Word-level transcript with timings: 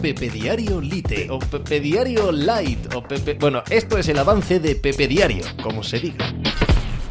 Pepe 0.00 0.30
Diario 0.30 0.80
Lite 0.80 1.28
o 1.28 1.40
Pepe 1.40 1.80
Diario 1.80 2.30
Light 2.30 2.94
o 2.94 3.02
Pepe... 3.02 3.34
Bueno, 3.34 3.64
esto 3.68 3.98
es 3.98 4.08
el 4.08 4.18
avance 4.18 4.60
de 4.60 4.76
Pepe 4.76 5.08
Diario, 5.08 5.44
como 5.60 5.82
se 5.82 5.98
diga. 5.98 6.32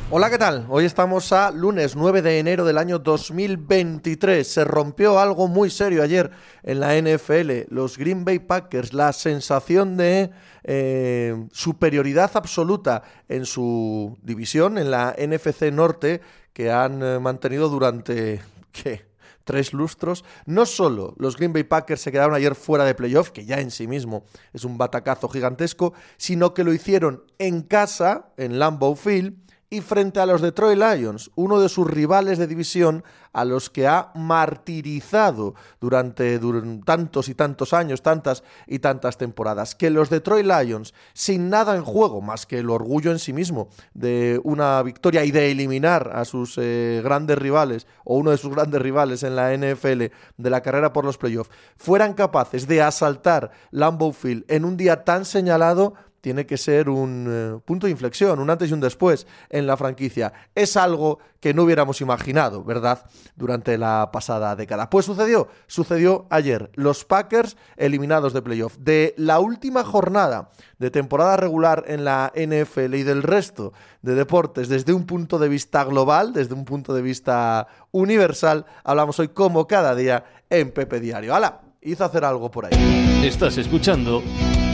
Hola, 0.10 0.30
¿qué 0.30 0.38
tal? 0.38 0.66
Hoy 0.70 0.86
estamos 0.86 1.34
a 1.34 1.52
lunes 1.52 1.98
9 1.98 2.22
de 2.22 2.40
enero 2.40 2.64
del 2.64 2.78
año 2.78 3.00
2023. 3.00 4.48
Se 4.48 4.64
rompió 4.64 5.20
algo 5.20 5.50
muy 5.50 5.70
serio 5.70 6.02
ayer 6.02 6.32
en 6.64 6.80
la 6.80 6.96
NFL. 6.96 7.68
Los 7.74 7.98
Green 7.98 8.24
Bay 8.24 8.40
Packers, 8.40 8.94
la 8.94 9.12
sensación 9.12 9.98
de 9.98 10.32
eh, 10.64 11.36
superioridad 11.52 12.32
absoluta 12.36 13.04
en 13.28 13.46
su 13.46 14.18
división, 14.22 14.78
en 14.78 14.92
la 14.92 15.14
NFC 15.18 15.74
Norte, 15.74 16.22
que 16.54 16.72
han 16.72 17.04
eh, 17.04 17.20
mantenido 17.20 17.68
durante... 17.68 18.40
¿qué? 18.72 19.17
Tres 19.48 19.74
lustros. 19.74 20.24
No 20.46 20.68
solo 20.68 21.16
los 21.18 21.38
Green 21.38 21.54
Bay 21.54 21.64
Packers 21.64 22.02
se 22.02 22.12
quedaron 22.12 22.36
ayer 22.36 22.54
fuera 22.54 22.86
de 22.86 22.94
playoff, 22.94 23.32
que 23.32 23.46
ya 23.46 23.60
en 23.60 23.72
sí 23.72 23.88
mismo 23.88 24.26
es 24.54 24.64
un 24.64 24.78
batacazo 24.78 25.30
gigantesco, 25.30 25.94
sino 26.18 26.54
que 26.54 26.64
lo 26.64 26.74
hicieron 26.74 27.24
en 27.40 27.64
casa, 27.64 28.34
en 28.38 28.60
Lambeau 28.60 28.96
Field, 28.96 29.47
y 29.70 29.82
frente 29.82 30.20
a 30.20 30.26
los 30.26 30.42
Detroit 30.42 30.78
Lions, 30.78 31.30
uno 31.36 31.60
de 31.60 31.68
sus 31.68 31.88
rivales 31.88 32.38
de 32.38 32.48
división 32.48 33.04
a 33.34 33.44
los 33.44 33.70
que 33.70 33.86
ha 33.86 34.12
martirizado 34.16 35.56
durante, 35.82 36.40
tantos 36.86 37.30
y 37.30 37.36
tantos 37.36 37.74
años, 37.74 38.02
tantas 38.02 38.44
y 38.66 38.80
tantas 38.80 39.18
temporadas. 39.18 39.76
Que 39.76 39.90
los 39.90 40.10
Detroit 40.10 40.46
Lions, 40.46 40.94
sin 41.14 41.50
nada 41.50 41.76
en 41.76 41.84
juego 41.84 42.22
más 42.22 42.46
que 42.46 42.60
el 42.60 42.70
orgullo 42.70 43.12
en 43.12 43.20
sí 43.20 43.34
mismo 43.34 43.68
de 43.94 44.40
una 44.44 44.82
victoria 44.84 45.26
y 45.26 45.32
de 45.32 45.52
eliminar 45.52 46.12
a 46.16 46.24
sus 46.24 46.58
eh, 46.58 47.02
grandes 47.04 47.38
rivales 47.38 47.88
o 48.06 48.18
uno 48.18 48.32
de 48.32 48.38
sus 48.38 48.56
grandes 48.56 48.82
rivales 48.82 49.22
en 49.24 49.36
la 49.36 49.56
NFL 49.56 50.06
de 50.38 50.50
la 50.50 50.62
carrera 50.62 50.94
por 50.94 51.04
los 51.04 51.18
playoffs, 51.18 51.52
fueran 51.76 52.14
capaces 52.14 52.68
de 52.68 52.82
asaltar 52.82 53.52
Lambeau 53.72 54.14
Field 54.14 54.46
en 54.48 54.64
un 54.64 54.78
día 54.78 55.04
tan 55.04 55.26
señalado 55.26 55.94
tiene 56.28 56.46
que 56.46 56.58
ser 56.58 56.90
un 56.90 57.26
eh, 57.30 57.62
punto 57.64 57.88
de 57.88 57.92
inflexión, 57.92 58.42
un 58.42 58.50
antes 58.50 58.70
y 58.70 58.74
un 58.74 58.82
después 58.82 59.26
en 59.50 59.66
la 59.66 59.78
franquicia. 59.78 60.34
Es 60.56 60.76
algo 60.76 61.20
que 61.40 61.54
no 61.54 61.64
hubiéramos 61.64 62.02
imaginado, 62.02 62.66
¿verdad?, 62.66 63.06
durante 63.38 63.78
la 63.78 64.10
pasada 64.12 64.54
década. 64.58 64.90
Pues 64.90 65.06
sucedió, 65.06 65.48
sucedió 65.68 66.28
ayer. 66.30 66.70
Los 66.74 67.06
Packers 67.06 67.56
eliminados 67.78 68.34
de 68.34 68.42
playoff. 68.42 68.76
De 68.78 69.16
la 69.16 69.40
última 69.40 69.86
jornada 69.86 70.50
de 70.80 70.92
temporada 70.92 71.38
regular 71.38 71.86
en 71.88 72.04
la 72.04 72.34
NFL 72.36 72.96
y 72.96 73.04
del 73.04 73.24
resto 73.24 73.72
de 74.02 74.14
deportes 74.14 74.68
desde 74.68 74.92
un 74.92 75.06
punto 75.06 75.40
de 75.40 75.48
vista 75.48 75.86
global, 75.86 76.34
desde 76.34 76.56
un 76.56 76.66
punto 76.66 76.94
de 76.94 77.04
vista 77.04 77.70
universal, 77.92 78.66
hablamos 78.84 79.18
hoy 79.22 79.30
como 79.30 79.66
cada 79.66 79.96
día 79.96 80.26
en 80.50 80.72
Pepe 80.72 81.00
Diario. 81.00 81.34
¡Hala! 81.34 81.62
Hizo 81.82 82.04
hacer 82.04 82.26
algo 82.26 82.52
por 82.52 82.66
ahí. 82.66 83.22
Estás 83.24 83.58
escuchando 83.58 84.22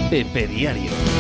Pepe 0.10 0.48
Diario. 0.48 1.13